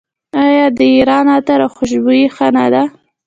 [0.45, 2.83] آیا د ایران عطر او خوشبویي ښه نه ده؟